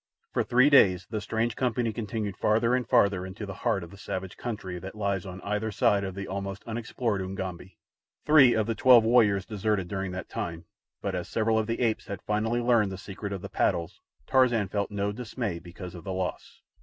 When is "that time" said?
10.13-10.65